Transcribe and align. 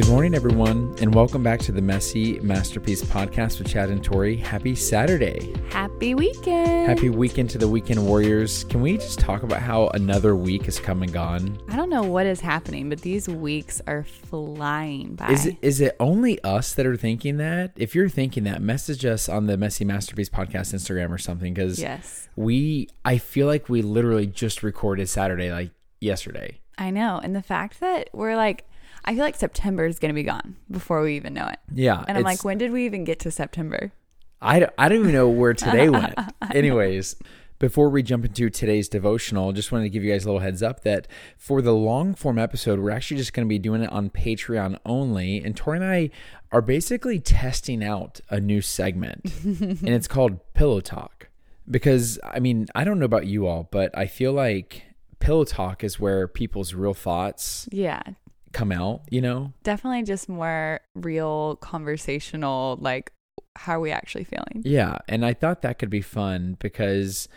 Good 0.00 0.08
morning, 0.08 0.34
everyone, 0.34 0.94
and 1.02 1.14
welcome 1.14 1.42
back 1.42 1.60
to 1.60 1.72
the 1.72 1.82
Messy 1.82 2.40
Masterpiece 2.40 3.02
podcast 3.02 3.58
with 3.58 3.68
Chad 3.68 3.90
and 3.90 4.02
Tori. 4.02 4.34
Happy 4.34 4.74
Saturday. 4.74 5.52
Happy 5.68 6.14
weekend. 6.14 6.88
Happy 6.88 7.10
weekend 7.10 7.50
to 7.50 7.58
the 7.58 7.68
Weekend 7.68 8.06
Warriors. 8.06 8.64
Can 8.64 8.80
we 8.80 8.96
just 8.96 9.18
talk 9.18 9.42
about 9.42 9.60
how 9.60 9.88
another 9.88 10.34
week 10.34 10.64
has 10.64 10.80
come 10.80 11.02
and 11.02 11.12
gone? 11.12 11.60
I 11.68 11.76
don't 11.76 11.90
know 11.90 12.02
what 12.02 12.24
is 12.24 12.40
happening, 12.40 12.88
but 12.88 13.02
these 13.02 13.28
weeks 13.28 13.82
are 13.86 14.02
flying 14.02 15.16
by. 15.16 15.32
Is 15.32 15.44
it, 15.44 15.58
is 15.60 15.82
it 15.82 15.96
only 16.00 16.42
us 16.44 16.72
that 16.76 16.86
are 16.86 16.96
thinking 16.96 17.36
that? 17.36 17.72
If 17.76 17.94
you're 17.94 18.08
thinking 18.08 18.44
that, 18.44 18.62
message 18.62 19.04
us 19.04 19.28
on 19.28 19.48
the 19.48 19.58
Messy 19.58 19.84
Masterpiece 19.84 20.30
podcast 20.30 20.72
Instagram 20.72 21.10
or 21.10 21.18
something 21.18 21.52
because 21.52 21.78
yes. 21.78 22.26
we, 22.36 22.88
I 23.04 23.18
feel 23.18 23.46
like 23.46 23.68
we 23.68 23.82
literally 23.82 24.26
just 24.26 24.62
recorded 24.62 25.10
Saturday, 25.10 25.52
like 25.52 25.72
yesterday. 26.00 26.58
I 26.78 26.88
know. 26.88 27.20
And 27.22 27.36
the 27.36 27.42
fact 27.42 27.80
that 27.80 28.08
we're 28.14 28.36
like, 28.36 28.64
I 29.04 29.14
feel 29.14 29.24
like 29.24 29.36
September 29.36 29.86
is 29.86 29.98
going 29.98 30.10
to 30.10 30.14
be 30.14 30.22
gone 30.22 30.56
before 30.70 31.02
we 31.02 31.16
even 31.16 31.34
know 31.34 31.46
it. 31.48 31.58
Yeah. 31.74 32.04
And 32.06 32.18
I'm 32.18 32.24
like, 32.24 32.44
when 32.44 32.58
did 32.58 32.70
we 32.72 32.84
even 32.86 33.04
get 33.04 33.18
to 33.20 33.30
September? 33.30 33.92
I, 34.42 34.60
don't- 34.60 34.72
I 34.78 34.88
don't 34.88 35.00
even 35.00 35.12
know 35.12 35.28
where 35.28 35.54
today 35.54 35.88
went. 35.90 36.14
Anyways, 36.52 37.16
before 37.58 37.90
we 37.90 38.02
jump 38.02 38.24
into 38.24 38.48
today's 38.50 38.88
devotional, 38.88 39.52
just 39.52 39.70
wanted 39.70 39.84
to 39.84 39.90
give 39.90 40.02
you 40.02 40.10
guys 40.12 40.24
a 40.24 40.28
little 40.28 40.40
heads 40.40 40.62
up 40.62 40.82
that 40.84 41.06
for 41.36 41.60
the 41.60 41.74
long 41.74 42.14
form 42.14 42.38
episode, 42.38 42.78
we're 42.78 42.90
actually 42.90 43.18
just 43.18 43.32
going 43.34 43.46
to 43.46 43.48
be 43.48 43.58
doing 43.58 43.82
it 43.82 43.90
on 43.92 44.08
Patreon 44.10 44.78
only. 44.86 45.38
And 45.44 45.54
Tori 45.56 45.76
and 45.78 45.84
I 45.86 46.10
are 46.52 46.62
basically 46.62 47.18
testing 47.20 47.84
out 47.84 48.20
a 48.30 48.40
new 48.40 48.60
segment, 48.62 49.30
and 49.44 49.88
it's 49.88 50.08
called 50.08 50.40
Pillow 50.54 50.80
Talk. 50.80 51.28
Because, 51.70 52.18
I 52.24 52.40
mean, 52.40 52.66
I 52.74 52.82
don't 52.84 52.98
know 52.98 53.04
about 53.04 53.26
you 53.26 53.46
all, 53.46 53.68
but 53.70 53.96
I 53.96 54.06
feel 54.06 54.32
like 54.32 54.82
Pillow 55.20 55.44
Talk 55.44 55.84
is 55.84 56.00
where 56.00 56.26
people's 56.26 56.72
real 56.74 56.94
thoughts 56.94 57.68
Yeah. 57.70 58.00
Come 58.52 58.72
out, 58.72 59.02
you 59.10 59.20
know? 59.20 59.52
Definitely 59.62 60.02
just 60.02 60.28
more 60.28 60.80
real 60.94 61.56
conversational, 61.56 62.78
like, 62.80 63.12
how 63.56 63.76
are 63.76 63.80
we 63.80 63.90
actually 63.90 64.24
feeling? 64.24 64.62
Yeah, 64.64 64.98
and 65.08 65.24
I 65.24 65.34
thought 65.34 65.62
that 65.62 65.78
could 65.78 65.90
be 65.90 66.02
fun 66.02 66.56
because 66.60 67.28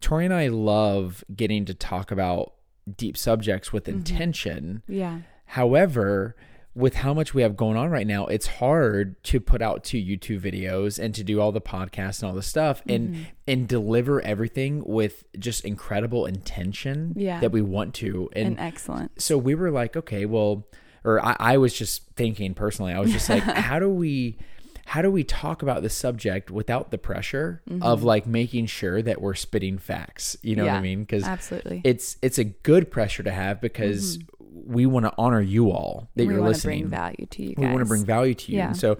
Tori 0.00 0.24
and 0.24 0.34
I 0.34 0.48
love 0.48 1.24
getting 1.34 1.64
to 1.66 1.74
talk 1.74 2.10
about 2.10 2.54
deep 2.96 3.16
subjects 3.16 3.72
with 3.72 3.84
mm-hmm. 3.84 3.98
intention. 3.98 4.82
Yeah. 4.88 5.20
However, 5.46 6.36
with 6.78 6.94
how 6.94 7.12
much 7.12 7.34
we 7.34 7.42
have 7.42 7.56
going 7.56 7.76
on 7.76 7.90
right 7.90 8.06
now, 8.06 8.26
it's 8.26 8.46
hard 8.46 9.20
to 9.24 9.40
put 9.40 9.60
out 9.60 9.82
two 9.82 9.98
YouTube 9.98 10.40
videos 10.40 10.96
and 11.00 11.12
to 11.12 11.24
do 11.24 11.40
all 11.40 11.50
the 11.50 11.60
podcasts 11.60 12.22
and 12.22 12.28
all 12.28 12.36
the 12.36 12.42
stuff 12.42 12.82
and 12.88 13.14
mm-hmm. 13.14 13.22
and 13.48 13.66
deliver 13.66 14.20
everything 14.22 14.84
with 14.86 15.24
just 15.36 15.64
incredible 15.64 16.24
intention 16.24 17.14
Yeah. 17.16 17.40
that 17.40 17.50
we 17.50 17.62
want 17.62 17.94
to. 17.94 18.30
And, 18.32 18.46
And 18.46 18.60
excellent. 18.60 19.20
so 19.20 19.36
we 19.36 19.56
were 19.56 19.72
like, 19.72 19.96
okay, 19.96 20.24
well, 20.24 20.68
or 21.04 21.20
I, 21.20 21.36
I 21.40 21.56
was 21.56 21.74
just 21.74 22.06
thinking 22.14 22.54
personally, 22.54 22.92
I 22.92 23.00
was 23.00 23.10
just 23.10 23.28
like, 23.28 23.42
how 23.42 23.80
do 23.80 23.88
we, 23.88 24.38
how 24.86 25.02
do 25.02 25.10
we 25.10 25.24
talk 25.24 25.62
about 25.62 25.82
the 25.82 25.90
subject 25.90 26.48
without 26.48 26.92
the 26.92 26.98
pressure 26.98 27.60
of 27.68 27.98
mm-hmm. 27.98 28.06
like 28.06 28.26
making 28.26 28.66
sure 28.66 29.02
that 29.02 29.20
we're 29.20 29.34
spitting 29.34 29.78
facts? 29.78 30.36
You 30.42 30.54
know 30.54 30.64
what 30.64 30.74
I 30.74 30.80
mean? 30.80 31.00
Because 31.00 31.24
Absolutely. 31.24 31.80
it's 31.82 32.16
it's 32.22 32.38
a 32.38 32.44
good 32.44 32.88
pressure 32.90 33.24
to 33.24 33.32
have 33.32 33.60
because 33.60 34.18
mm-hmm. 34.18 34.37
We 34.68 34.86
want 34.86 35.06
to 35.06 35.12
honor 35.16 35.40
you 35.40 35.70
all 35.70 36.08
that 36.14 36.26
we 36.26 36.34
you're 36.34 36.42
listening. 36.42 36.78
We 36.78 36.82
want 36.82 36.92
to 36.92 36.98
bring 36.98 37.16
value 37.16 37.26
to 37.26 37.42
you 37.42 37.54
we 37.56 37.66
want 37.66 37.78
to 37.78 37.84
bring 37.86 38.04
value 38.04 38.34
to 38.34 38.52
you. 38.52 38.58
Yeah. 38.58 38.66
And 38.68 38.76
so 38.76 38.98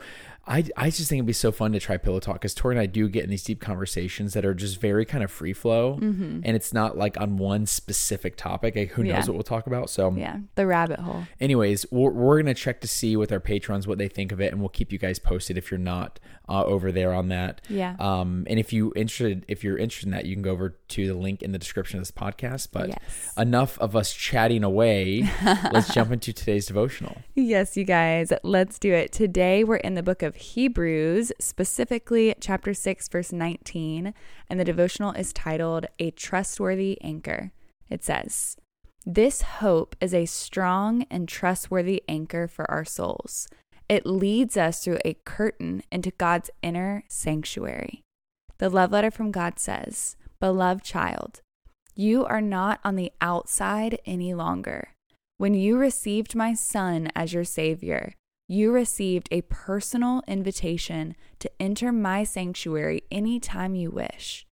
I, 0.48 0.64
I 0.76 0.90
just 0.90 1.08
think 1.08 1.18
it'd 1.18 1.26
be 1.26 1.32
so 1.34 1.52
fun 1.52 1.72
to 1.72 1.78
try 1.80 1.96
pillow 1.98 2.20
talk 2.20 2.36
because 2.36 2.54
Tori 2.54 2.74
and 2.74 2.80
I 2.80 2.86
do 2.86 3.08
get 3.08 3.22
in 3.24 3.30
these 3.30 3.44
deep 3.44 3.60
conversations 3.60 4.32
that 4.32 4.44
are 4.44 4.54
just 4.54 4.80
very 4.80 5.04
kind 5.04 5.22
of 5.22 5.30
free 5.30 5.52
flow 5.52 5.98
and 6.00 6.44
it's 6.46 6.72
not 6.72 6.96
like 6.96 7.20
on 7.20 7.36
one 7.36 7.66
specific 7.66 8.36
topic. 8.36 8.74
Like 8.74 8.90
who 8.90 9.02
Mm-hmm. 9.02 9.06
Yeah. 9.10 9.18
knows 9.18 9.28
what 9.28 9.34
we'll 9.34 9.42
talk 9.42 9.66
about. 9.66 9.90
So 9.90 10.12
Yeah. 10.16 10.38
The 10.54 10.66
rabbit 10.66 11.00
hole. 11.00 11.24
anyways, 11.40 11.86
we're, 11.90 12.10
we're 12.10 12.36
going 12.42 12.46
to 12.54 12.60
check 12.60 12.80
to 12.80 12.88
see 12.88 13.14
with 13.16 13.30
our 13.30 13.40
patrons 13.40 13.86
what 13.86 13.98
they 13.98 14.08
think 14.08 14.32
of 14.32 14.40
it 14.40 14.52
and 14.52 14.60
we'll 14.60 14.68
keep 14.70 14.90
you 14.92 14.98
guys 14.98 15.18
posted 15.18 15.58
if 15.58 15.70
you're 15.70 15.78
not 15.78 16.18
uh, 16.48 16.64
over 16.64 16.90
there 16.90 17.12
on 17.12 17.28
that. 17.28 17.60
Yeah. 17.68 17.94
Um, 17.98 18.46
and 18.48 18.58
if 18.58 18.72
you 18.72 18.92
interested, 18.96 19.44
if 19.48 19.62
you're 19.62 19.76
interested 19.76 20.06
in 20.06 20.12
that, 20.12 20.24
you 20.24 20.34
can 20.34 20.42
go 20.42 20.50
over 20.52 20.70
to 20.88 21.06
the 21.06 21.12
link 21.14 21.42
in 21.42 21.52
the 21.52 21.58
description 21.58 21.98
of 21.98 22.02
this 22.02 22.10
podcast. 22.10 22.68
But 22.72 22.88
Yes. 22.88 23.32
enough 23.36 23.78
of 23.80 23.94
us 23.94 24.14
chatting 24.14 24.64
away. 24.64 25.28
Let's 25.72 25.92
jump 25.92 26.10
into 26.10 26.32
today's 26.32 26.64
devotional. 26.66 27.18
Yes, 27.34 27.76
you 27.76 27.84
guys, 27.84 28.32
let's 28.42 28.78
do 28.78 28.92
it. 28.94 29.12
Today 29.12 29.62
we're 29.62 29.76
in 29.76 29.94
the 29.94 30.02
book 30.02 30.22
of 30.22 30.34
Hebrews, 30.38 31.32
specifically 31.38 32.34
chapter 32.40 32.72
6, 32.72 33.08
verse 33.08 33.32
19, 33.32 34.14
and 34.48 34.60
the 34.60 34.64
devotional 34.64 35.12
is 35.12 35.32
titled 35.32 35.86
A 35.98 36.10
Trustworthy 36.12 36.98
Anchor. 37.02 37.52
It 37.90 38.04
says, 38.04 38.56
This 39.04 39.42
hope 39.42 39.96
is 40.00 40.14
a 40.14 40.26
strong 40.26 41.04
and 41.10 41.28
trustworthy 41.28 42.02
anchor 42.08 42.46
for 42.46 42.70
our 42.70 42.84
souls. 42.84 43.48
It 43.88 44.06
leads 44.06 44.56
us 44.56 44.84
through 44.84 44.98
a 45.04 45.18
curtain 45.24 45.82
into 45.90 46.10
God's 46.12 46.50
inner 46.62 47.04
sanctuary. 47.08 48.02
The 48.58 48.68
love 48.68 48.92
letter 48.92 49.10
from 49.10 49.30
God 49.30 49.58
says, 49.58 50.16
Beloved 50.40 50.84
child, 50.84 51.40
you 51.94 52.24
are 52.24 52.40
not 52.40 52.80
on 52.84 52.96
the 52.96 53.12
outside 53.20 53.98
any 54.06 54.34
longer. 54.34 54.90
When 55.36 55.54
you 55.54 55.78
received 55.78 56.34
my 56.34 56.54
son 56.54 57.10
as 57.14 57.32
your 57.32 57.44
savior, 57.44 58.14
you 58.48 58.72
received 58.72 59.28
a 59.30 59.42
personal 59.42 60.22
invitation 60.26 61.14
to 61.38 61.50
enter 61.60 61.92
my 61.92 62.24
sanctuary 62.24 63.02
anytime 63.10 63.74
you 63.74 63.90
wish. 63.90 64.46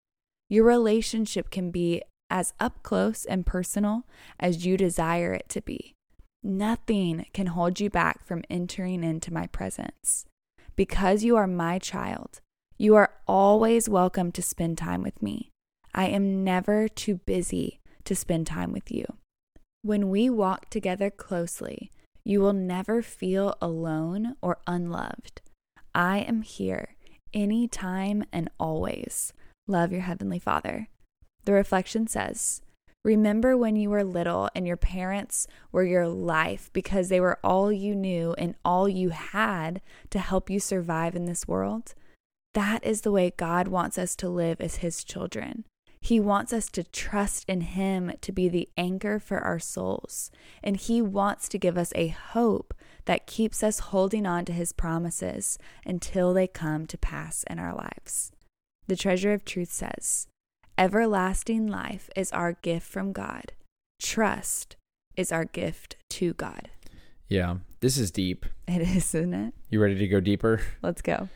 Your 0.51 0.65
relationship 0.65 1.51
can 1.51 1.71
be 1.71 2.03
as 2.29 2.53
up 2.61 2.83
close 2.83 3.25
and 3.25 3.47
personal 3.47 4.03
as 4.39 4.67
you 4.67 4.77
desire 4.77 5.33
it 5.33 5.49
to 5.49 5.63
be. 5.63 5.95
Nothing 6.43 7.27
can 7.33 7.47
hold 7.47 7.81
you 7.81 7.89
back 7.89 8.25
from 8.25 8.45
entering 8.51 9.03
into 9.03 9.33
my 9.33 9.47
presence. 9.47 10.27
Because 10.77 11.25
you 11.25 11.37
are 11.37 11.47
my 11.47 11.79
child, 11.79 12.41
you 12.77 12.95
are 12.97 13.15
always 13.27 13.89
welcome 13.89 14.31
to 14.33 14.43
spend 14.43 14.77
time 14.77 15.03
with 15.03 15.23
me. 15.23 15.51
I 15.95 16.09
am 16.09 16.45
never 16.45 16.87
too 16.89 17.17
busy 17.17 17.81
to 18.05 18.15
spend 18.15 18.47
time 18.47 18.73
with 18.73 18.93
you. 18.93 19.07
When 19.81 20.11
we 20.11 20.29
walk 20.29 20.69
together 20.69 21.11
closely, 21.11 21.91
you 22.27 22.41
will 22.41 22.53
never 22.53 23.03
feel 23.03 23.57
alone 23.63 24.35
or 24.43 24.59
unloved. 24.67 25.41
I 25.95 26.19
am 26.19 26.43
here 26.43 26.97
anytime 27.33 28.25
and 28.33 28.51
always. 28.59 29.33
Love 29.69 29.93
your 29.93 30.01
Heavenly 30.01 30.41
Father. 30.41 30.89
The 31.45 31.53
reflection 31.53 32.09
says, 32.09 32.63
Remember 33.05 33.57
when 33.57 33.77
you 33.77 33.91
were 33.91 34.03
little 34.03 34.51
and 34.57 34.67
your 34.67 34.77
parents 34.77 35.47
were 35.71 35.85
your 35.85 36.09
life 36.09 36.69
because 36.73 37.09
they 37.09 37.21
were 37.21 37.39
all 37.45 37.71
you 37.71 37.95
knew 37.95 38.35
and 38.37 38.57
all 38.65 38.89
you 38.89 39.11
had 39.11 39.81
to 40.11 40.19
help 40.19 40.51
you 40.51 40.59
survive 40.59 41.15
in 41.15 41.27
this 41.27 41.47
world? 41.47 41.95
That 42.55 42.85
is 42.85 43.03
the 43.03 43.13
way 43.13 43.33
God 43.37 43.69
wants 43.69 43.99
us 43.99 44.17
to 44.17 44.29
live 44.29 44.61
as 44.61 44.77
His 44.77 45.05
children. 45.05 45.65
He 46.07 46.21
wants 46.21 46.53
us 46.53 46.69
to 46.69 46.85
trust 46.85 47.47
in 47.49 47.63
Him 47.63 48.13
to 48.21 48.31
be 48.31 48.49
the 48.49 48.69
anchor 48.77 49.19
for 49.19 49.41
our 49.41 49.59
souls. 49.59 50.31
And 50.63 50.77
He 50.77 51.03
wants 51.03 51.49
to 51.49 51.59
give 51.59 51.77
us 51.77 51.93
a 51.97 52.07
hope 52.07 52.73
that 53.07 53.27
keeps 53.27 53.61
us 53.65 53.81
holding 53.91 54.25
on 54.25 54.45
to 54.45 54.53
His 54.53 54.71
promises 54.71 55.59
until 55.85 56.33
they 56.33 56.47
come 56.47 56.87
to 56.87 56.97
pass 56.97 57.45
in 57.51 57.59
our 57.59 57.75
lives. 57.75 58.31
The 58.87 58.95
treasure 58.95 59.33
of 59.33 59.45
truth 59.45 59.73
says, 59.73 60.29
Everlasting 60.79 61.67
life 61.67 62.09
is 62.15 62.31
our 62.31 62.53
gift 62.53 62.87
from 62.87 63.11
God. 63.11 63.55
Trust 64.01 64.77
is 65.17 65.33
our 65.33 65.45
gift 65.45 65.97
to 66.11 66.35
God. 66.35 66.71
Yeah, 67.27 67.57
this 67.81 67.99
is 67.99 68.13
deep. 68.13 68.47
It 68.69 68.81
is, 68.81 69.13
isn't 69.13 69.35
it? 69.35 69.55
You 69.71 69.83
ready 69.83 69.97
to 69.97 70.07
go 70.07 70.21
deeper? 70.21 70.61
Let's 70.83 71.03
go. 71.03 71.29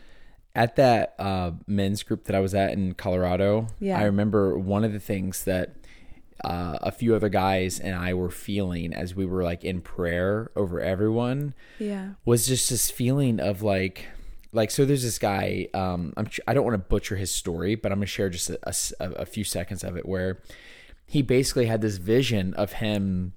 At 0.54 0.76
that 0.76 1.14
uh, 1.18 1.52
men's 1.66 2.02
group 2.02 2.24
that 2.24 2.34
I 2.34 2.40
was 2.40 2.54
at 2.54 2.72
in 2.72 2.94
Colorado, 2.94 3.68
Yeah. 3.78 3.98
I 3.98 4.04
remember 4.04 4.58
one 4.58 4.82
of 4.84 4.92
the 4.92 4.98
things 5.00 5.44
that 5.44 5.76
uh, 6.42 6.78
a 6.82 6.90
few 6.90 7.14
other 7.14 7.28
guys 7.28 7.78
and 7.78 7.94
I 7.94 8.14
were 8.14 8.30
feeling 8.30 8.92
as 8.94 9.14
we 9.14 9.26
were 9.26 9.44
like 9.44 9.62
in 9.62 9.80
prayer 9.80 10.50
over 10.56 10.80
everyone 10.80 11.54
Yeah. 11.78 12.10
was 12.24 12.46
just 12.46 12.70
this 12.70 12.90
feeling 12.90 13.38
of 13.40 13.62
like 13.62 14.06
like 14.52 14.70
so 14.72 14.84
there's 14.86 15.02
this 15.04 15.18
guy 15.18 15.68
um 15.74 16.12
I'm 16.16 16.28
I 16.48 16.54
don't 16.54 16.64
want 16.64 16.74
to 16.74 16.78
butcher 16.88 17.14
his 17.16 17.30
story 17.32 17.74
but 17.74 17.92
I'm 17.92 17.98
going 17.98 18.06
to 18.06 18.10
share 18.10 18.30
just 18.30 18.50
a 18.98 19.26
few 19.26 19.44
seconds 19.44 19.84
of 19.84 19.96
it 19.98 20.06
where 20.06 20.42
he 21.06 21.20
basically 21.22 21.66
had 21.66 21.82
this 21.82 21.98
vision 21.98 22.54
of 22.54 22.72
him 22.72 23.34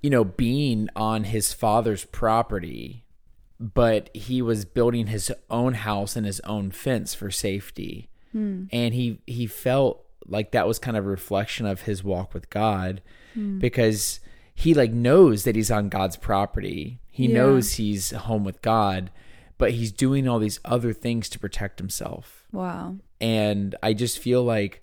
you 0.00 0.08
know 0.10 0.24
being 0.24 0.88
on 0.96 1.24
his 1.24 1.52
father's 1.52 2.06
property 2.06 3.04
but 3.60 4.08
he 4.14 4.40
was 4.40 4.64
building 4.64 5.08
his 5.08 5.30
own 5.50 5.74
house 5.74 6.16
and 6.16 6.24
his 6.24 6.40
own 6.40 6.70
fence 6.70 7.14
for 7.14 7.30
safety 7.30 8.08
hmm. 8.32 8.64
and 8.72 8.94
he 8.94 9.20
he 9.26 9.46
felt 9.46 10.04
like 10.26 10.52
that 10.52 10.66
was 10.66 10.78
kind 10.78 10.96
of 10.96 11.04
a 11.04 11.08
reflection 11.08 11.66
of 11.66 11.82
his 11.82 12.02
walk 12.02 12.32
with 12.32 12.48
God 12.50 13.02
hmm. 13.34 13.58
because 13.58 14.20
he 14.54 14.74
like 14.74 14.92
knows 14.92 15.44
that 15.44 15.56
he's 15.56 15.70
on 15.70 15.88
God's 15.88 16.16
property. 16.16 17.00
He 17.10 17.26
Yeah. 17.26 17.34
knows 17.34 17.74
he's 17.74 18.10
home 18.10 18.44
with 18.44 18.60
God, 18.60 19.10
but 19.56 19.72
he's 19.72 19.90
doing 19.90 20.28
all 20.28 20.38
these 20.38 20.60
other 20.66 20.92
things 20.92 21.30
to 21.30 21.38
protect 21.38 21.78
himself. 21.78 22.44
Wow. 22.52 22.96
And 23.20 23.74
I 23.82 23.94
just 23.94 24.18
feel 24.18 24.44
like 24.44 24.82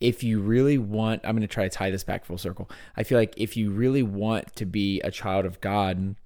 if 0.00 0.24
you 0.24 0.40
really 0.40 0.78
want, 0.78 1.22
I'm 1.24 1.36
going 1.36 1.42
to 1.42 1.46
try 1.46 1.62
to 1.62 1.70
tie 1.70 1.90
this 1.90 2.04
back 2.04 2.24
full 2.24 2.38
circle. 2.38 2.68
I 2.96 3.04
feel 3.04 3.16
like 3.16 3.34
if 3.36 3.56
you 3.56 3.70
really 3.70 4.02
want 4.02 4.54
to 4.56 4.66
be 4.66 5.00
a 5.02 5.10
child 5.10 5.46
of 5.46 5.60
God, 5.60 6.16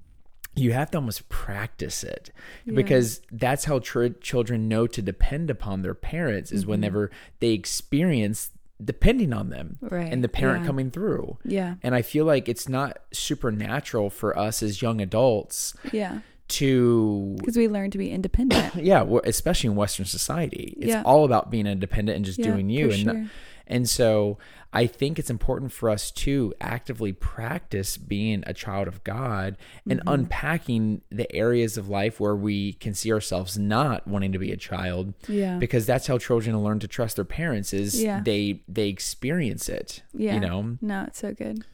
you 0.58 0.72
have 0.72 0.90
to 0.92 0.98
almost 0.98 1.28
practice 1.28 2.02
it 2.04 2.30
Yeah. 2.64 2.74
because 2.74 3.20
that's 3.30 3.64
how 3.64 3.78
tr- 3.78 4.08
children 4.20 4.68
know 4.68 4.86
to 4.86 5.00
depend 5.02 5.50
upon 5.50 5.82
their 5.82 5.94
parents 5.94 6.52
is 6.52 6.62
Mm-hmm. 6.62 6.70
whenever 6.70 7.10
they 7.40 7.50
experience 7.52 8.50
depending 8.84 9.32
on 9.32 9.50
them 9.50 9.76
Right. 9.80 10.12
and 10.12 10.22
the 10.22 10.28
parent 10.28 10.60
Yeah. 10.62 10.66
coming 10.66 10.90
through. 10.90 11.38
Yeah. 11.44 11.74
And 11.82 11.94
I 11.96 12.02
feel 12.02 12.24
like 12.24 12.48
it's 12.48 12.68
not 12.68 12.98
supernatural 13.12 14.08
for 14.10 14.38
us 14.38 14.62
as 14.62 14.80
young 14.82 15.00
adults 15.00 15.74
Yeah. 15.92 16.20
to 16.48 17.34
Because 17.38 17.56
we 17.56 17.68
learn 17.68 17.90
to 17.90 17.98
be 17.98 18.10
independent. 18.10 18.74
yeah, 18.82 19.04
especially 19.24 19.70
in 19.70 19.76
Western 19.76 20.06
society, 20.06 20.74
it's 20.78 20.88
Yeah. 20.90 21.02
all 21.04 21.24
about 21.24 21.50
being 21.50 21.66
independent 21.66 22.16
and 22.16 22.24
just 22.24 22.40
doing 22.40 22.70
you. 22.70 22.86
And 22.90 23.00
sure. 23.02 23.26
And 23.68 23.88
so 23.88 24.38
I 24.72 24.86
think 24.86 25.18
it's 25.18 25.30
important 25.30 25.72
for 25.72 25.88
us 25.88 26.10
to 26.10 26.52
actively 26.60 27.12
practice 27.14 27.96
being 27.96 28.44
a 28.46 28.52
child 28.52 28.86
of 28.86 29.02
God 29.02 29.56
and 29.88 30.00
Mm-hmm. 30.00 30.08
unpacking 30.08 31.00
the 31.10 31.30
areas 31.34 31.78
of 31.78 31.88
life 31.88 32.20
where 32.20 32.36
we 32.36 32.74
can 32.74 32.92
see 32.92 33.10
ourselves 33.10 33.56
not 33.56 34.06
wanting 34.06 34.32
to 34.32 34.38
be 34.38 34.52
a 34.52 34.58
child. 34.58 35.14
Yeah. 35.26 35.56
Because 35.56 35.86
that's 35.86 36.06
how 36.06 36.18
children 36.18 36.62
learn 36.62 36.80
to 36.80 36.88
trust 36.88 37.16
their 37.16 37.24
parents 37.24 37.72
is 37.72 38.02
Yeah. 38.02 38.20
they 38.22 38.62
they 38.68 38.88
experience 38.88 39.68
it. 39.70 40.02
Yeah. 40.12 40.34
You 40.34 40.40
know? 40.40 40.76
No, 40.82 41.04
it's 41.06 41.18
so 41.20 41.32
good. 41.32 41.64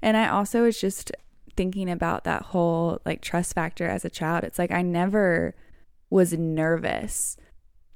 And 0.00 0.16
I 0.16 0.28
also 0.28 0.62
was 0.62 0.80
just 0.80 1.12
thinking 1.56 1.90
about 1.90 2.24
that 2.24 2.40
whole 2.42 3.00
like 3.04 3.20
trust 3.20 3.54
factor 3.54 3.86
as 3.86 4.04
a 4.06 4.10
child. 4.10 4.44
It's 4.44 4.58
like 4.58 4.70
I 4.70 4.80
never 4.80 5.54
was 6.08 6.32
nervous 6.32 7.36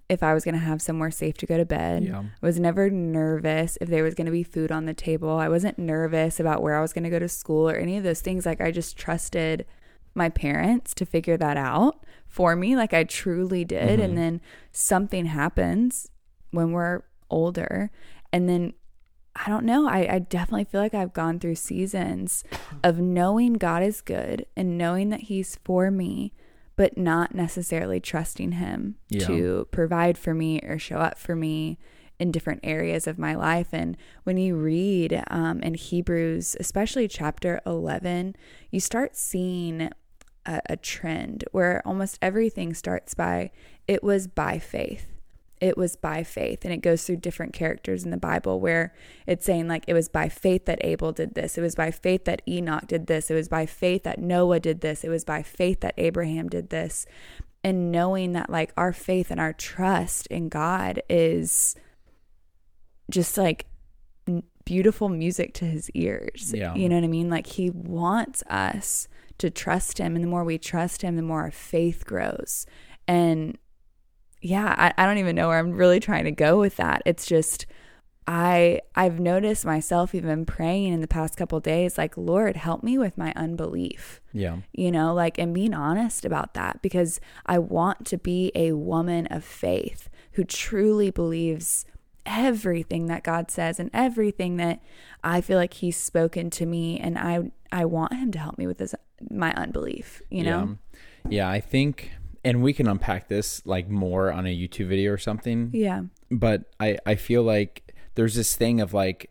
if 0.08 0.22
I 0.22 0.34
was 0.34 0.44
going 0.44 0.54
to 0.54 0.60
have 0.60 0.82
somewhere 0.82 1.10
safe 1.10 1.36
to 1.38 1.46
go 1.46 1.56
to 1.56 1.64
bed. 1.64 2.04
Yeah. 2.04 2.20
I 2.20 2.46
was 2.46 2.60
never 2.60 2.90
nervous 2.90 3.78
if 3.80 3.88
there 3.88 4.02
was 4.04 4.14
going 4.14 4.26
to 4.26 4.30
be 4.32 4.42
food 4.42 4.70
on 4.70 4.84
the 4.86 4.94
table. 4.94 5.30
I 5.30 5.48
wasn't 5.48 5.78
nervous 5.78 6.38
about 6.38 6.62
where 6.62 6.76
I 6.76 6.82
was 6.82 6.92
going 6.92 7.04
to 7.04 7.10
go 7.10 7.18
to 7.18 7.28
school 7.28 7.68
or 7.68 7.76
any 7.76 7.96
of 7.96 8.04
those 8.04 8.20
things. 8.20 8.44
Like 8.44 8.60
I 8.60 8.70
just 8.70 8.96
trusted 8.98 9.64
my 10.14 10.28
parents 10.28 10.94
to 10.94 11.06
figure 11.06 11.36
that 11.38 11.56
out 11.56 12.04
for 12.28 12.54
me. 12.54 12.76
Like 12.76 12.92
I 12.92 13.04
truly 13.04 13.64
did. 13.64 13.98
Mhm. 13.98 14.04
And 14.04 14.18
then 14.18 14.40
something 14.72 15.26
happens 15.26 16.10
when 16.50 16.72
we're 16.72 17.02
older. 17.30 17.90
And 18.32 18.48
then 18.48 18.74
I 19.36 19.48
don't 19.48 19.64
know. 19.64 19.88
I, 19.88 20.14
I 20.14 20.18
definitely 20.20 20.64
feel 20.64 20.80
like 20.80 20.94
I've 20.94 21.12
gone 21.12 21.40
through 21.40 21.56
seasons 21.56 22.44
of 22.84 22.98
knowing 22.98 23.54
God 23.54 23.82
is 23.82 24.00
good 24.00 24.46
and 24.56 24.78
knowing 24.78 25.08
that 25.08 25.22
He's 25.22 25.58
for 25.64 25.90
me, 25.90 26.32
but 26.76 26.98
not 26.98 27.34
necessarily 27.34 28.00
trusting 28.00 28.52
Him 28.52 28.96
Yeah. 29.08 29.26
to 29.26 29.68
provide 29.70 30.18
for 30.18 30.34
me 30.34 30.60
or 30.60 30.78
show 30.78 30.96
up 30.98 31.18
for 31.18 31.36
me 31.36 31.78
in 32.18 32.30
different 32.30 32.60
areas 32.62 33.06
of 33.06 33.18
my 33.18 33.34
life. 33.34 33.68
And 33.72 33.96
when 34.22 34.36
you 34.36 34.56
read 34.56 35.22
um, 35.30 35.60
in 35.62 35.74
Hebrews, 35.74 36.56
especially 36.60 37.08
chapter 37.08 37.60
11, 37.66 38.36
you 38.70 38.80
start 38.80 39.16
seeing 39.16 39.90
a, 40.46 40.60
a 40.66 40.76
trend 40.76 41.44
where 41.52 41.82
almost 41.84 42.18
everything 42.22 42.74
starts 42.74 43.14
by, 43.14 43.50
it 43.88 44.02
was 44.04 44.26
by 44.28 44.58
faith 44.58 45.10
it 45.60 45.76
was 45.76 45.96
by 45.96 46.22
faith. 46.22 46.64
And 46.64 46.72
it 46.72 46.78
goes 46.78 47.04
through 47.04 47.16
different 47.16 47.52
characters 47.52 48.04
in 48.04 48.10
the 48.10 48.16
bible 48.16 48.60
where 48.60 48.94
it's 49.26 49.46
saying 49.46 49.68
like 49.68 49.84
it 49.86 49.94
was 49.94 50.08
by 50.08 50.28
faith 50.28 50.64
that 50.66 50.84
abel 50.84 51.12
did 51.12 51.34
this. 51.34 51.56
It 51.56 51.60
was 51.60 51.74
by 51.74 51.90
faith 51.90 52.24
that 52.24 52.42
enoch 52.48 52.86
did 52.86 53.06
this. 53.06 53.30
It 53.30 53.34
was 53.34 53.48
by 53.48 53.66
faith 53.66 54.02
that 54.04 54.18
noah 54.18 54.60
did 54.60 54.80
this. 54.80 55.04
It 55.04 55.08
was 55.08 55.24
by 55.24 55.42
faith 55.42 55.80
that 55.80 55.94
abraham 55.96 56.48
did 56.48 56.70
this. 56.70 57.06
And 57.62 57.90
knowing 57.90 58.32
that 58.32 58.50
like 58.50 58.72
our 58.76 58.92
faith 58.92 59.30
and 59.30 59.40
our 59.40 59.52
trust 59.52 60.26
in 60.26 60.48
god 60.48 61.02
is 61.08 61.76
just 63.10 63.38
like 63.38 63.66
n- 64.26 64.42
beautiful 64.64 65.08
music 65.08 65.54
to 65.54 65.64
his 65.64 65.90
ears. 65.90 66.52
Yeah. 66.54 66.74
you 66.74 66.88
know 66.88 66.96
what 66.96 67.04
i 67.04 67.08
mean? 67.08 67.30
Like 67.30 67.46
he 67.46 67.70
wants 67.70 68.42
us 68.50 69.08
to 69.38 69.50
trust 69.50 69.98
him. 69.98 70.14
And 70.14 70.24
the 70.24 70.28
more 70.28 70.44
we 70.44 70.58
trust 70.58 71.02
him 71.02 71.16
the 71.16 71.22
more 71.22 71.42
our 71.42 71.50
faith 71.50 72.04
grows. 72.04 72.66
And 73.06 73.58
yeah, 74.44 74.74
I, 74.76 75.02
I 75.02 75.06
don't 75.06 75.16
even 75.16 75.34
know 75.34 75.48
where 75.48 75.58
I'm 75.58 75.72
really 75.72 76.00
trying 76.00 76.24
to 76.24 76.30
go 76.30 76.60
with 76.60 76.76
that. 76.76 77.00
It's 77.06 77.24
just 77.24 77.64
I 78.26 78.80
I've 78.94 79.18
noticed 79.18 79.64
myself 79.64 80.14
even 80.14 80.44
praying 80.44 80.92
in 80.92 81.00
the 81.00 81.08
past 81.08 81.38
couple 81.38 81.58
days, 81.60 81.96
like, 81.96 82.14
Lord, 82.18 82.58
help 82.58 82.82
me 82.82 82.98
with 82.98 83.16
my 83.16 83.32
unbelief. 83.36 84.20
Yeah. 84.34 84.58
You 84.74 84.92
know, 84.92 85.14
like 85.14 85.38
and 85.38 85.54
being 85.54 85.72
honest 85.72 86.26
about 86.26 86.52
that 86.54 86.82
because 86.82 87.20
I 87.46 87.58
want 87.58 88.06
to 88.08 88.18
be 88.18 88.52
a 88.54 88.72
woman 88.72 89.26
of 89.30 89.44
faith 89.44 90.10
who 90.32 90.44
truly 90.44 91.10
believes 91.10 91.86
everything 92.26 93.06
that 93.06 93.24
God 93.24 93.50
says 93.50 93.80
and 93.80 93.90
everything 93.94 94.58
that 94.58 94.82
I 95.22 95.40
feel 95.40 95.56
like 95.56 95.74
He's 95.74 95.96
spoken 95.96 96.50
to 96.50 96.66
me 96.66 97.00
and 97.00 97.18
I 97.18 97.50
I 97.72 97.86
want 97.86 98.12
him 98.12 98.30
to 98.32 98.38
help 98.38 98.58
me 98.58 98.66
with 98.66 98.76
this 98.76 98.94
my 99.30 99.54
unbelief, 99.54 100.20
you 100.28 100.42
know? 100.42 100.76
Yeah. 100.90 101.00
Yeah, 101.26 101.48
I 101.48 101.60
think 101.60 102.10
and 102.44 102.62
we 102.62 102.72
can 102.72 102.86
unpack 102.86 103.28
this 103.28 103.64
like 103.64 103.88
more 103.88 104.30
on 104.32 104.46
a 104.46 104.54
YouTube 104.54 104.88
video 104.88 105.12
or 105.12 105.18
something. 105.18 105.70
Yeah. 105.72 106.02
but 106.30 106.64
I, 106.78 106.98
I 107.06 107.14
feel 107.14 107.42
like 107.42 107.94
there's 108.14 108.34
this 108.34 108.54
thing 108.54 108.80
of 108.80 108.92
like 108.92 109.30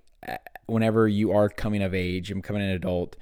whenever 0.66 1.08
you 1.08 1.32
are 1.32 1.50
coming 1.50 1.84
of 1.84 1.94
age 1.94 2.32
and 2.32 2.42
becoming 2.42 2.62
an 2.64 2.70
adult 2.70 3.16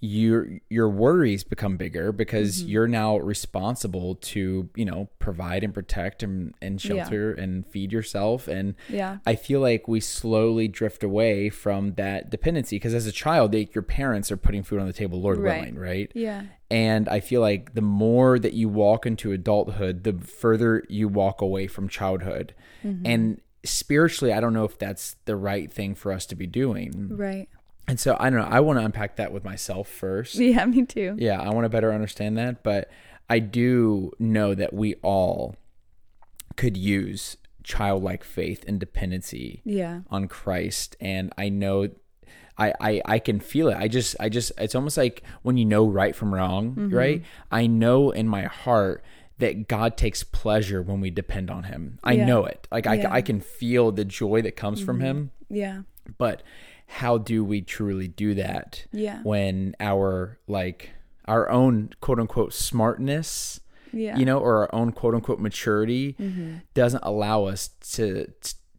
your 0.00 0.46
your 0.68 0.90
worries 0.90 1.42
become 1.42 1.76
bigger 1.78 2.12
because 2.12 2.60
Mm-hmm. 2.60 2.68
you're 2.70 2.86
now 2.88 3.16
responsible 3.16 4.16
to 4.16 4.68
you 4.76 4.84
know 4.84 5.08
provide 5.18 5.64
and 5.64 5.72
protect 5.72 6.22
and, 6.22 6.52
and 6.60 6.82
Yeah. 6.84 7.02
shelter 7.04 7.32
and 7.32 7.66
feed 7.66 7.92
yourself 7.92 8.46
and 8.46 8.74
Yeah. 8.90 9.18
I 9.24 9.36
feel 9.36 9.60
like 9.60 9.88
we 9.88 10.00
slowly 10.00 10.68
drift 10.68 11.02
away 11.02 11.48
from 11.48 11.94
that 11.94 12.28
dependency 12.30 12.76
because 12.76 12.92
as 12.92 13.06
a 13.06 13.12
child 13.12 13.52
they, 13.52 13.68
your 13.74 13.82
parents 13.82 14.30
are 14.30 14.36
putting 14.36 14.62
food 14.62 14.80
on 14.80 14.86
the 14.86 14.92
table 14.92 15.20
Lord 15.20 15.38
Right. 15.38 15.60
willing 15.60 15.78
right 15.78 16.12
Yeah. 16.14 16.42
and 16.70 17.08
I 17.08 17.20
feel 17.20 17.40
like 17.40 17.72
the 17.74 17.80
more 17.80 18.38
that 18.38 18.52
you 18.52 18.68
walk 18.68 19.06
into 19.06 19.32
adulthood, 19.32 20.04
the 20.04 20.12
further 20.12 20.84
you 20.90 21.08
walk 21.08 21.40
away 21.40 21.66
from 21.68 21.88
childhood. 21.88 22.54
Mm-hmm. 22.84 23.06
And 23.06 23.40
spiritually, 23.64 24.32
I 24.32 24.40
don't 24.40 24.52
know 24.52 24.64
if 24.64 24.78
that's 24.78 25.16
the 25.24 25.36
right 25.36 25.72
thing 25.72 25.94
for 25.94 26.12
us 26.12 26.26
to 26.26 26.36
be 26.36 26.46
doing. 26.46 27.08
Right. 27.16 27.48
And 27.88 28.00
so 28.00 28.16
I 28.18 28.30
don't 28.30 28.40
know. 28.40 28.48
I 28.48 28.60
want 28.60 28.78
to 28.78 28.84
unpack 28.84 29.16
that 29.16 29.32
with 29.32 29.44
myself 29.44 29.88
first. 29.88 30.34
Yeah, 30.34 30.64
me 30.66 30.84
too. 30.84 31.14
Yeah, 31.18 31.40
I 31.40 31.50
want 31.50 31.64
to 31.64 31.68
better 31.68 31.92
understand 31.92 32.36
that. 32.38 32.62
But 32.62 32.90
I 33.30 33.38
do 33.38 34.12
know 34.18 34.54
that 34.54 34.72
we 34.72 34.94
all 35.02 35.56
could 36.56 36.76
use 36.76 37.36
childlike 37.62 38.22
faith 38.24 38.64
and 38.66 38.78
dependency 38.80 39.60
Yeah. 39.64 40.00
on 40.10 40.28
Christ 40.28 40.96
and 41.00 41.32
I 41.36 41.48
know 41.48 41.88
I, 42.58 42.72
I 42.80 43.02
I 43.04 43.18
can 43.18 43.38
feel 43.40 43.68
it. 43.68 43.76
I 43.76 43.86
just 43.88 44.16
I 44.18 44.28
just 44.30 44.50
it's 44.56 44.74
almost 44.74 44.96
like 44.96 45.22
when 45.42 45.56
you 45.58 45.64
know 45.66 45.86
right 45.86 46.14
from 46.16 46.32
wrong, 46.32 46.70
Mm-hmm. 46.74 46.94
right? 46.94 47.22
I 47.50 47.66
know 47.66 48.10
in 48.12 48.26
my 48.28 48.44
heart 48.44 49.04
that 49.38 49.68
God 49.68 49.96
takes 49.98 50.22
pleasure 50.22 50.80
when 50.80 51.00
we 51.02 51.10
depend 51.10 51.50
on 51.50 51.64
him. 51.64 51.98
I 52.02 52.12
Yeah. 52.12 52.24
know 52.24 52.46
it. 52.46 52.66
Like 52.70 52.86
I, 52.86 52.94
Yeah. 52.94 53.04
Mm-hmm. 53.06 53.12
I 53.14 53.20
can 53.22 53.40
feel 53.40 53.92
the 53.92 54.04
joy 54.06 54.40
that 54.42 54.56
comes 54.56 54.80
from 54.80 55.00
him, 55.00 55.32
Yeah. 55.50 55.82
but 56.16 56.42
how 56.86 57.18
do 57.18 57.44
we 57.44 57.60
truly 57.60 58.08
do 58.08 58.34
that 58.34 58.86
Yeah. 58.92 59.20
when 59.22 59.74
our 59.80 60.38
like 60.46 60.90
our 61.26 61.50
own 61.50 61.90
quote 62.00 62.20
unquote 62.20 62.52
smartness 62.54 63.60
Yeah. 63.92 64.16
you 64.16 64.24
know, 64.24 64.38
or 64.38 64.58
our 64.62 64.74
own 64.74 64.92
quote 64.92 65.14
unquote 65.14 65.40
maturity 65.40 66.14
Mm-hmm. 66.20 66.56
doesn't 66.74 67.02
allow 67.02 67.44
us 67.44 67.68
to 67.94 68.26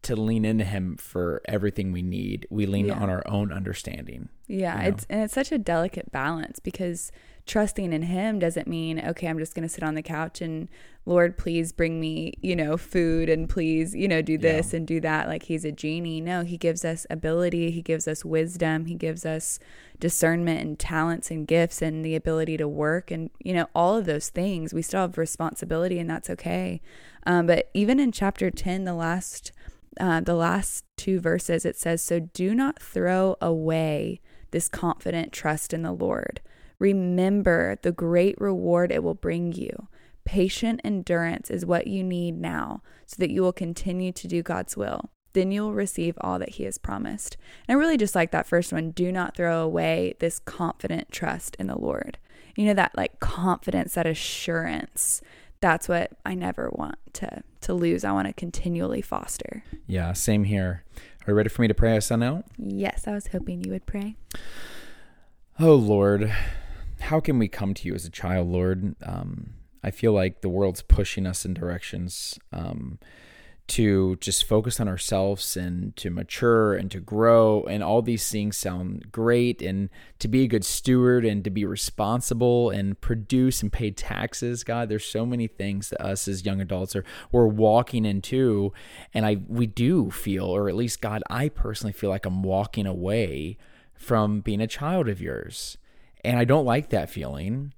to 0.02 0.14
lean 0.16 0.44
into 0.44 0.64
him 0.64 0.96
for 0.96 1.42
everything 1.46 1.92
we 1.92 2.02
need. 2.02 2.46
We 2.50 2.66
lean 2.66 2.86
Yeah. 2.86 2.98
on 3.00 3.10
our 3.10 3.22
own 3.26 3.52
understanding. 3.52 4.28
Yeah, 4.46 4.76
you 4.76 4.82
know? 4.82 4.88
it's 4.88 5.06
and 5.10 5.22
it's 5.22 5.34
such 5.34 5.52
a 5.52 5.58
delicate 5.58 6.10
balance 6.12 6.58
because 6.60 7.12
trusting 7.48 7.92
in 7.92 8.02
him 8.02 8.38
doesn't 8.38 8.68
mean 8.68 9.00
okay, 9.00 9.26
I'm 9.26 9.38
just 9.38 9.54
going 9.54 9.66
to 9.66 9.68
sit 9.68 9.82
on 9.82 9.94
the 9.94 10.02
couch 10.02 10.40
and 10.40 10.68
Lord, 11.06 11.38
please 11.38 11.72
bring 11.72 11.98
me, 11.98 12.34
you 12.42 12.54
know, 12.54 12.76
food 12.76 13.30
and 13.30 13.48
please, 13.48 13.94
you 13.94 14.06
know, 14.06 14.20
do 14.20 14.36
this 14.36 14.74
and 14.74 14.86
do 14.86 15.00
that 15.00 15.26
like 15.26 15.44
he's 15.44 15.64
a 15.64 15.72
genie. 15.72 16.20
No, 16.20 16.44
he 16.44 16.58
gives 16.58 16.84
us 16.84 17.06
ability, 17.08 17.70
he 17.70 17.80
gives 17.80 18.06
us 18.06 18.26
wisdom, 18.26 18.84
he 18.84 18.94
gives 18.94 19.24
us 19.24 19.58
discernment 19.98 20.60
and 20.60 20.78
talents 20.78 21.30
and 21.30 21.46
gifts 21.46 21.80
and 21.80 22.04
the 22.04 22.14
ability 22.14 22.58
to 22.58 22.68
work 22.68 23.10
and 23.10 23.30
you 23.40 23.54
know 23.54 23.66
all 23.74 23.96
of 23.96 24.04
those 24.04 24.28
things. 24.28 24.74
We 24.74 24.82
still 24.82 25.00
have 25.00 25.18
responsibility 25.18 25.98
and 25.98 26.08
that's 26.08 26.30
okay. 26.30 26.80
Um, 27.26 27.46
but 27.46 27.70
even 27.72 27.98
in 27.98 28.12
chapter 28.12 28.50
10, 28.50 28.84
the 28.84 28.94
last 28.94 29.52
uh, 29.98 30.20
the 30.20 30.34
last 30.34 30.84
two 30.96 31.20
verses, 31.20 31.64
it 31.64 31.76
says, 31.76 32.02
So 32.02 32.20
do 32.20 32.54
not 32.54 32.80
throw 32.80 33.36
away 33.40 34.20
this 34.50 34.68
confident 34.68 35.32
trust 35.32 35.72
in 35.72 35.82
the 35.82 35.92
Lord. 35.92 36.40
Remember 36.78 37.78
the 37.82 37.92
great 37.92 38.40
reward 38.40 38.92
it 38.92 39.02
will 39.02 39.14
bring 39.14 39.52
you. 39.52 39.88
Patient 40.24 40.80
endurance 40.84 41.50
is 41.50 41.64
what 41.64 41.86
you 41.86 42.04
need 42.04 42.38
now 42.38 42.82
so 43.06 43.16
that 43.18 43.30
you 43.30 43.42
will 43.42 43.52
continue 43.52 44.12
to 44.12 44.28
do 44.28 44.42
God's 44.42 44.76
will. 44.76 45.10
Then 45.32 45.50
you 45.50 45.62
will 45.62 45.72
receive 45.72 46.16
all 46.20 46.38
that 46.38 46.50
He 46.50 46.64
has 46.64 46.78
promised. 46.78 47.36
And 47.66 47.76
I 47.76 47.78
really 47.78 47.96
just 47.96 48.14
like 48.14 48.30
that 48.32 48.46
first 48.46 48.72
one. 48.72 48.90
Do 48.90 49.12
not 49.12 49.36
throw 49.36 49.62
away 49.62 50.14
this 50.20 50.38
confident 50.38 51.10
trust 51.10 51.56
in 51.58 51.66
the 51.66 51.78
Lord. 51.78 52.18
You 52.56 52.66
know, 52.66 52.74
that 52.74 52.96
like 52.96 53.20
confidence, 53.20 53.94
that 53.94 54.06
assurance. 54.06 55.20
That's 55.60 55.88
what 55.88 56.12
I 56.24 56.34
never 56.34 56.70
want 56.72 56.98
to 57.14 57.42
to 57.62 57.74
lose. 57.74 58.04
I 58.04 58.12
want 58.12 58.28
to 58.28 58.32
continually 58.32 59.02
foster. 59.02 59.64
Yeah, 59.86 60.12
same 60.12 60.44
here. 60.44 60.84
Are 61.26 61.32
you 61.32 61.34
ready 61.34 61.48
for 61.48 61.62
me 61.62 61.68
to 61.68 61.74
pray 61.74 61.96
us 61.96 62.10
on 62.10 62.22
out? 62.22 62.44
Yes, 62.56 63.06
I 63.06 63.12
was 63.12 63.28
hoping 63.28 63.62
you 63.62 63.72
would 63.72 63.86
pray. 63.86 64.16
Oh 65.60 65.74
Lord, 65.74 66.32
how 67.00 67.20
can 67.20 67.38
we 67.38 67.48
come 67.48 67.74
to 67.74 67.88
you 67.88 67.94
as 67.94 68.04
a 68.04 68.10
child, 68.10 68.48
Lord? 68.48 68.94
Um, 69.02 69.54
I 69.82 69.90
feel 69.90 70.12
like 70.12 70.40
the 70.40 70.48
world's 70.48 70.82
pushing 70.82 71.26
us 71.26 71.44
in 71.44 71.54
directions 71.54 72.38
um, 72.52 72.98
to 73.68 74.16
just 74.16 74.44
focus 74.44 74.80
on 74.80 74.88
ourselves 74.88 75.56
and 75.56 75.94
to 75.96 76.10
mature 76.10 76.74
and 76.74 76.90
to 76.90 77.00
grow. 77.00 77.62
And 77.64 77.82
all 77.82 78.02
these 78.02 78.28
things 78.28 78.56
sound 78.56 79.12
great. 79.12 79.62
And 79.62 79.90
to 80.18 80.28
be 80.28 80.42
a 80.42 80.48
good 80.48 80.64
steward 80.64 81.24
and 81.24 81.44
to 81.44 81.50
be 81.50 81.64
responsible 81.64 82.70
and 82.70 83.00
produce 83.00 83.62
and 83.62 83.72
pay 83.72 83.90
taxes. 83.90 84.64
God, 84.64 84.88
there's 84.88 85.04
so 85.04 85.24
many 85.24 85.46
things 85.46 85.90
that 85.90 86.02
us 86.02 86.26
as 86.26 86.44
young 86.44 86.60
adults 86.60 86.96
are 86.96 87.04
we're 87.30 87.46
walking 87.46 88.04
into. 88.04 88.72
And 89.14 89.24
I 89.24 89.36
we 89.46 89.66
do 89.66 90.10
feel, 90.10 90.46
or 90.46 90.68
at 90.68 90.74
least 90.74 91.00
God, 91.00 91.22
I 91.30 91.48
personally 91.48 91.92
feel 91.92 92.10
like 92.10 92.26
I'm 92.26 92.42
walking 92.42 92.86
away 92.86 93.58
from 93.94 94.40
being 94.40 94.60
a 94.60 94.66
child 94.66 95.08
of 95.08 95.20
yours. 95.20 95.76
And 96.24 96.38
I 96.38 96.44
don't 96.44 96.64
like 96.64 96.90
that 96.90 97.10
feeling. 97.10 97.72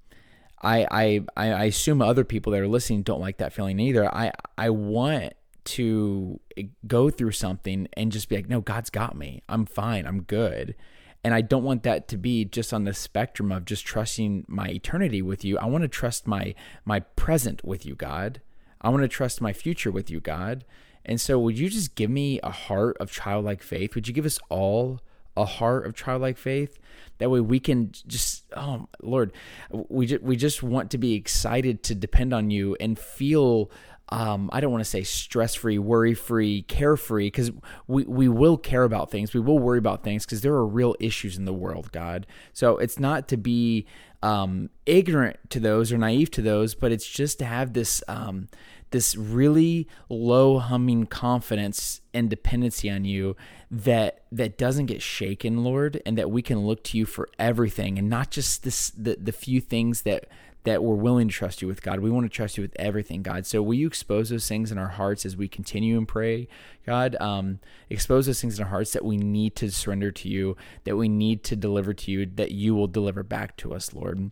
I, 0.63 0.87
I 0.91 1.25
I 1.35 1.63
assume 1.65 2.01
other 2.01 2.23
people 2.23 2.51
that 2.53 2.61
are 2.61 2.67
listening 2.67 3.01
don't 3.01 3.21
like 3.21 3.37
that 3.37 3.53
feeling 3.53 3.79
either. 3.79 4.13
I 4.13 4.31
I 4.57 4.69
want 4.69 5.33
to 5.63 6.39
go 6.87 7.09
through 7.09 7.31
something 7.31 7.87
and 7.93 8.11
just 8.11 8.29
be 8.29 8.35
like, 8.35 8.49
no, 8.49 8.61
God's 8.61 8.89
got 8.89 9.15
me. 9.15 9.41
I'm 9.47 9.65
fine. 9.65 10.05
I'm 10.05 10.23
good. 10.23 10.75
And 11.23 11.33
I 11.33 11.41
don't 11.41 11.63
want 11.63 11.83
that 11.83 12.07
to 12.09 12.17
be 12.17 12.45
just 12.45 12.73
on 12.73 12.83
the 12.83 12.93
spectrum 12.93 13.51
of 13.51 13.65
just 13.65 13.85
trusting 13.85 14.45
my 14.47 14.69
eternity 14.69 15.21
with 15.21 15.45
you. 15.45 15.57
I 15.59 15.65
want 15.65 15.83
to 15.83 15.87
trust 15.87 16.27
my 16.27 16.55
my 16.83 17.01
present 17.01 17.63
with 17.63 17.85
you, 17.85 17.95
God. 17.95 18.41
I 18.81 18.89
want 18.89 19.03
to 19.03 19.07
trust 19.07 19.41
my 19.41 19.53
future 19.53 19.91
with 19.91 20.09
you, 20.09 20.19
God. 20.19 20.65
And 21.05 21.21
so 21.21 21.39
would 21.39 21.57
you 21.57 21.69
just 21.69 21.95
give 21.95 22.09
me 22.09 22.39
a 22.41 22.51
heart 22.51 22.97
of 22.99 23.11
childlike 23.11 23.61
faith? 23.61 23.95
Would 23.95 24.07
you 24.07 24.13
give 24.13 24.25
us 24.25 24.39
all 24.49 24.99
a 25.37 25.45
heart 25.45 25.85
of 25.85 25.95
childlike 25.95 26.37
faith? 26.37 26.79
That 27.17 27.29
way 27.29 27.39
we 27.39 27.59
can 27.59 27.91
just 28.07 28.45
oh 28.55 28.87
Lord, 29.01 29.33
we 29.71 30.05
just, 30.07 30.23
we 30.23 30.35
just 30.35 30.63
want 30.63 30.91
to 30.91 30.97
be 30.97 31.13
excited 31.13 31.83
to 31.83 31.95
depend 31.95 32.33
on 32.33 32.49
you 32.49 32.75
and 32.79 32.97
feel 32.97 33.71
um, 34.11 34.49
I 34.51 34.59
don't 34.59 34.71
want 34.71 34.83
to 34.83 34.89
say 34.89 35.03
stress 35.03 35.55
free, 35.55 35.79
worry 35.79 36.13
free, 36.13 36.63
carefree, 36.63 37.27
because 37.27 37.51
we, 37.87 38.03
we 38.03 38.27
will 38.27 38.57
care 38.57 38.83
about 38.83 39.09
things. 39.09 39.33
We 39.33 39.39
will 39.39 39.57
worry 39.57 39.77
about 39.77 40.03
things 40.03 40.25
because 40.25 40.41
there 40.41 40.53
are 40.53 40.67
real 40.67 40.95
issues 40.99 41.37
in 41.37 41.45
the 41.45 41.53
world, 41.53 41.93
God. 41.93 42.27
So 42.51 42.77
it's 42.77 42.99
not 42.99 43.29
to 43.29 43.37
be 43.37 43.87
um, 44.21 44.69
ignorant 44.85 45.37
to 45.51 45.61
those 45.61 45.93
or 45.93 45.97
naive 45.97 46.29
to 46.31 46.41
those, 46.41 46.75
but 46.75 46.91
it's 46.91 47.07
just 47.07 47.39
to 47.39 47.45
have 47.45 47.71
this 47.71 48.03
um, 48.09 48.49
this 48.91 49.15
really 49.15 49.87
low 50.09 50.59
humming 50.59 51.05
confidence 51.05 52.01
and 52.13 52.29
dependency 52.29 52.89
on 52.89 53.05
you 53.05 53.35
that 53.69 54.23
that 54.31 54.57
doesn't 54.57 54.85
get 54.85 55.01
shaken, 55.01 55.63
Lord, 55.63 56.01
and 56.05 56.17
that 56.17 56.29
we 56.29 56.41
can 56.41 56.59
look 56.59 56.83
to 56.85 56.97
you 56.97 57.05
for 57.05 57.27
everything 57.39 57.97
and 57.97 58.09
not 58.09 58.31
just 58.31 58.63
this 58.63 58.91
the, 58.91 59.17
the 59.19 59.31
few 59.31 59.59
things 59.59 60.03
that 60.03 60.27
that 60.63 60.83
we're 60.83 60.95
willing 60.95 61.27
to 61.27 61.33
trust 61.33 61.61
you 61.61 61.67
with, 61.67 61.81
God. 61.81 62.01
We 62.01 62.11
want 62.11 62.25
to 62.25 62.29
trust 62.29 62.57
you 62.57 62.61
with 62.61 62.75
everything, 62.77 63.23
God. 63.23 63.45
So 63.45 63.63
will 63.63 63.73
you 63.73 63.87
expose 63.87 64.29
those 64.29 64.47
things 64.47 64.71
in 64.71 64.77
our 64.77 64.89
hearts 64.89 65.25
as 65.25 65.35
we 65.35 65.47
continue 65.47 65.97
and 65.97 66.07
pray, 66.07 66.47
God? 66.85 67.15
Um, 67.19 67.59
expose 67.89 68.27
those 68.27 68.41
things 68.41 68.59
in 68.59 68.63
our 68.63 68.69
hearts 68.69 68.93
that 68.93 69.03
we 69.03 69.17
need 69.17 69.55
to 69.55 69.71
surrender 69.71 70.11
to 70.11 70.29
you, 70.29 70.55
that 70.83 70.97
we 70.97 71.09
need 71.09 71.43
to 71.45 71.55
deliver 71.55 71.93
to 71.93 72.11
you, 72.11 72.27
that 72.27 72.51
you 72.51 72.75
will 72.75 72.87
deliver 72.87 73.23
back 73.23 73.57
to 73.57 73.73
us, 73.73 73.93
Lord. 73.93 74.31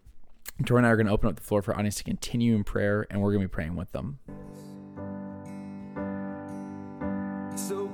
Tori 0.65 0.79
and 0.79 0.87
I 0.87 0.89
are 0.89 0.97
going 0.97 1.07
to 1.07 1.13
open 1.13 1.29
up 1.29 1.35
the 1.35 1.41
floor 1.41 1.61
for 1.61 1.73
audience 1.73 1.95
to 1.95 2.03
continue 2.03 2.55
in 2.55 2.63
prayer, 2.63 3.07
and 3.09 3.21
we're 3.21 3.31
going 3.31 3.41
to 3.41 3.47
be 3.47 3.51
praying 3.51 3.75
with 3.75 3.91
them. 3.91 4.19
So 7.55 7.89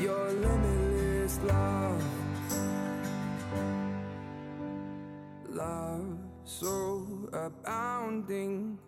abounding, 0.00 1.38
love 1.44 2.02
Love 5.50 6.18
so 6.44 7.28
abounding, 7.32 8.78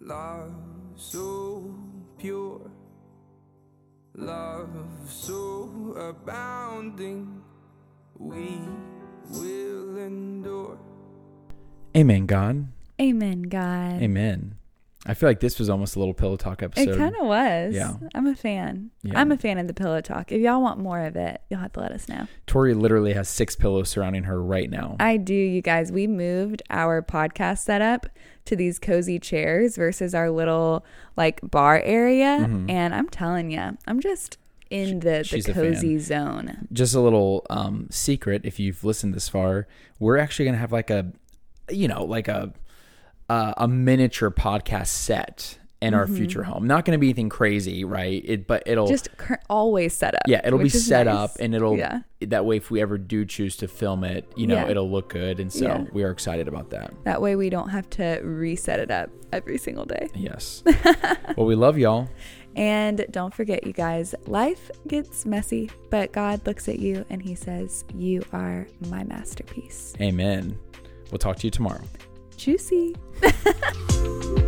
Love 0.00 0.52
so 0.94 1.74
pure, 2.18 2.60
love 4.14 4.68
so 5.08 5.96
abounding, 5.98 7.42
we 8.18 8.60
will 9.30 9.96
endure. 9.96 10.78
Amen, 11.96 12.26
God. 12.26 12.68
Amen, 13.00 13.42
God. 13.44 14.02
Amen. 14.02 14.54
I 15.06 15.14
feel 15.14 15.28
like 15.28 15.40
this 15.40 15.58
was 15.58 15.70
almost 15.70 15.96
a 15.96 15.98
little 15.98 16.14
pillow 16.14 16.36
talk 16.36 16.62
episode. 16.62 16.88
It 16.88 16.96
kind 16.96 17.14
of 17.20 17.26
was. 17.26 17.74
Yeah. 17.74 17.94
I'm 18.14 18.26
a 18.26 18.34
fan. 18.34 18.90
Yeah. 19.02 19.18
I'm 19.18 19.30
a 19.30 19.36
fan 19.36 19.58
of 19.58 19.68
the 19.68 19.74
pillow 19.74 20.00
talk. 20.00 20.32
If 20.32 20.40
y'all 20.40 20.60
want 20.60 20.80
more 20.80 21.00
of 21.00 21.14
it, 21.14 21.40
you'll 21.48 21.60
have 21.60 21.72
to 21.74 21.80
let 21.80 21.92
us 21.92 22.08
know. 22.08 22.26
Tori 22.46 22.74
literally 22.74 23.12
has 23.12 23.28
six 23.28 23.54
pillows 23.54 23.88
surrounding 23.88 24.24
her 24.24 24.42
right 24.42 24.68
now. 24.68 24.96
I 24.98 25.16
do, 25.16 25.34
you 25.34 25.62
guys. 25.62 25.92
We 25.92 26.06
moved 26.06 26.62
our 26.70 27.02
podcast 27.02 27.58
setup 27.58 28.06
to 28.46 28.56
these 28.56 28.78
cozy 28.78 29.18
chairs 29.18 29.76
versus 29.76 30.14
our 30.14 30.30
little 30.30 30.84
like 31.16 31.40
bar 31.42 31.80
area. 31.84 32.38
Mm-hmm. 32.40 32.70
And 32.70 32.94
I'm 32.94 33.08
telling 33.08 33.50
you, 33.50 33.78
I'm 33.86 34.00
just 34.00 34.38
in 34.70 35.00
the, 35.00 35.28
the 35.44 35.52
cozy 35.52 35.98
zone. 35.98 36.66
Just 36.72 36.94
a 36.94 37.00
little 37.00 37.46
um, 37.50 37.86
secret 37.90 38.42
if 38.44 38.58
you've 38.58 38.82
listened 38.82 39.14
this 39.14 39.28
far, 39.28 39.68
we're 40.00 40.18
actually 40.18 40.46
going 40.46 40.54
to 40.54 40.60
have 40.60 40.72
like 40.72 40.90
a, 40.90 41.12
you 41.70 41.86
know, 41.86 42.04
like 42.04 42.28
a, 42.28 42.52
uh, 43.28 43.54
a 43.56 43.68
miniature 43.68 44.30
podcast 44.30 44.88
set 44.88 45.58
in 45.82 45.94
our 45.94 46.06
mm-hmm. 46.06 46.16
future 46.16 46.42
home. 46.42 46.66
Not 46.66 46.84
going 46.84 46.92
to 46.96 46.98
be 46.98 47.08
anything 47.08 47.28
crazy, 47.28 47.84
right? 47.84 48.22
It, 48.24 48.46
but 48.46 48.62
it'll 48.66 48.86
just 48.86 49.08
always 49.50 49.94
set 49.94 50.14
up. 50.14 50.22
Yeah, 50.26 50.40
it'll 50.44 50.58
be 50.58 50.68
set 50.68 51.06
nice. 51.06 51.14
up, 51.14 51.30
and 51.38 51.54
it'll 51.54 51.76
yeah. 51.76 52.00
that 52.20 52.44
way. 52.44 52.56
If 52.56 52.70
we 52.70 52.80
ever 52.80 52.98
do 52.98 53.24
choose 53.24 53.56
to 53.58 53.68
film 53.68 54.04
it, 54.04 54.30
you 54.36 54.46
know, 54.46 54.56
yeah. 54.56 54.68
it'll 54.68 54.90
look 54.90 55.10
good, 55.10 55.40
and 55.40 55.52
so 55.52 55.66
yeah. 55.66 55.84
we 55.92 56.02
are 56.02 56.10
excited 56.10 56.48
about 56.48 56.70
that. 56.70 56.92
That 57.04 57.20
way, 57.20 57.36
we 57.36 57.50
don't 57.50 57.68
have 57.68 57.88
to 57.90 58.20
reset 58.22 58.80
it 58.80 58.90
up 58.90 59.10
every 59.32 59.58
single 59.58 59.84
day. 59.84 60.08
Yes. 60.14 60.62
well, 61.36 61.46
we 61.46 61.54
love 61.54 61.78
y'all. 61.78 62.08
And 62.54 63.04
don't 63.10 63.34
forget, 63.34 63.66
you 63.66 63.74
guys, 63.74 64.14
life 64.26 64.70
gets 64.88 65.26
messy, 65.26 65.70
but 65.90 66.12
God 66.12 66.46
looks 66.46 66.68
at 66.68 66.78
you 66.78 67.04
and 67.10 67.20
He 67.20 67.34
says, 67.34 67.84
"You 67.94 68.24
are 68.32 68.66
my 68.88 69.04
masterpiece." 69.04 69.94
Amen. 70.00 70.58
We'll 71.10 71.18
talk 71.18 71.36
to 71.36 71.46
you 71.46 71.50
tomorrow 71.50 71.82
juicy. 72.36 72.94